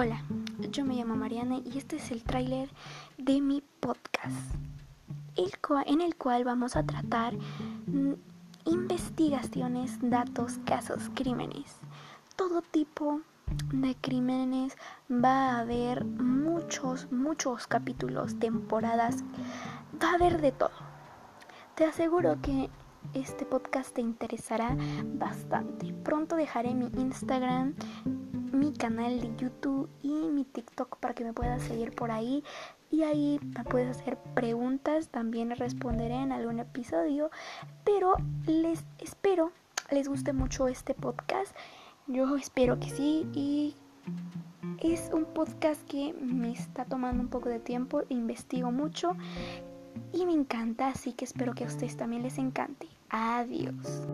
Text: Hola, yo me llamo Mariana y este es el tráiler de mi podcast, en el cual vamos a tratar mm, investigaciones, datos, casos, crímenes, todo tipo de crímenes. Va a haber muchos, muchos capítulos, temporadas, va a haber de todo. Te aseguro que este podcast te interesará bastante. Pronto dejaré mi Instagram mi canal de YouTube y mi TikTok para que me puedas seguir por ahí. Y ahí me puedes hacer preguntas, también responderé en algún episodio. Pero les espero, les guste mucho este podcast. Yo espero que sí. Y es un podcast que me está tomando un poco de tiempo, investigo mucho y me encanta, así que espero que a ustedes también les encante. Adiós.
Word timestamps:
Hola, 0.00 0.22
yo 0.70 0.84
me 0.84 0.94
llamo 0.94 1.16
Mariana 1.16 1.58
y 1.58 1.76
este 1.76 1.96
es 1.96 2.12
el 2.12 2.22
tráiler 2.22 2.68
de 3.16 3.40
mi 3.40 3.64
podcast, 3.80 4.54
en 5.34 6.00
el 6.00 6.14
cual 6.14 6.44
vamos 6.44 6.76
a 6.76 6.84
tratar 6.84 7.34
mm, 7.88 8.12
investigaciones, 8.66 9.98
datos, 10.00 10.60
casos, 10.64 11.10
crímenes, 11.16 11.78
todo 12.36 12.62
tipo 12.62 13.22
de 13.72 13.96
crímenes. 13.96 14.78
Va 15.10 15.56
a 15.56 15.58
haber 15.62 16.04
muchos, 16.04 17.10
muchos 17.10 17.66
capítulos, 17.66 18.38
temporadas, 18.38 19.24
va 20.00 20.12
a 20.12 20.14
haber 20.14 20.40
de 20.40 20.52
todo. 20.52 20.78
Te 21.74 21.86
aseguro 21.86 22.40
que 22.40 22.70
este 23.14 23.44
podcast 23.44 23.96
te 23.96 24.00
interesará 24.00 24.76
bastante. 25.14 25.92
Pronto 25.92 26.36
dejaré 26.36 26.72
mi 26.72 26.86
Instagram 27.00 27.74
mi 28.58 28.72
canal 28.72 29.20
de 29.20 29.34
YouTube 29.36 29.88
y 30.02 30.08
mi 30.08 30.44
TikTok 30.44 30.98
para 30.98 31.14
que 31.14 31.24
me 31.24 31.32
puedas 31.32 31.62
seguir 31.62 31.94
por 31.94 32.10
ahí. 32.10 32.42
Y 32.90 33.02
ahí 33.02 33.38
me 33.56 33.64
puedes 33.64 33.98
hacer 33.98 34.16
preguntas, 34.34 35.08
también 35.08 35.50
responderé 35.50 36.14
en 36.14 36.32
algún 36.32 36.58
episodio. 36.58 37.30
Pero 37.84 38.14
les 38.46 38.84
espero, 38.98 39.52
les 39.90 40.08
guste 40.08 40.32
mucho 40.32 40.68
este 40.68 40.94
podcast. 40.94 41.54
Yo 42.06 42.36
espero 42.36 42.80
que 42.80 42.90
sí. 42.90 43.26
Y 43.34 43.76
es 44.80 45.10
un 45.12 45.24
podcast 45.26 45.82
que 45.86 46.12
me 46.14 46.52
está 46.52 46.84
tomando 46.84 47.22
un 47.22 47.28
poco 47.28 47.48
de 47.48 47.60
tiempo, 47.60 48.02
investigo 48.08 48.70
mucho 48.72 49.16
y 50.12 50.24
me 50.24 50.32
encanta, 50.32 50.88
así 50.88 51.12
que 51.12 51.24
espero 51.24 51.54
que 51.54 51.64
a 51.64 51.66
ustedes 51.66 51.96
también 51.96 52.22
les 52.22 52.38
encante. 52.38 52.88
Adiós. 53.10 54.06